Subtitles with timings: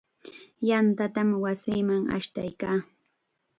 [0.67, 2.77] Yantatam wasinman ashtaykan.